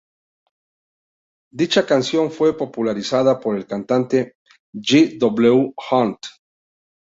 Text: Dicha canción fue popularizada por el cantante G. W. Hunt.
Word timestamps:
Dicha 1.53 1.85
canción 1.85 2.31
fue 2.31 2.57
popularizada 2.57 3.39
por 3.39 3.55
el 3.55 3.67
cantante 3.67 4.33
G. 4.73 5.19
W. 5.19 5.75
Hunt. 5.91 6.17